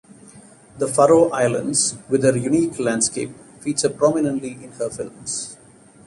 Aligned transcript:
The 0.79 0.87
Faroe 0.87 1.29
Islands, 1.29 1.95
with 2.09 2.23
their 2.23 2.35
unique 2.35 2.79
landscape, 2.79 3.35
feature 3.59 3.89
prominently 3.91 4.53
in 4.53 4.71
her 4.79 4.89
films. 4.89 5.55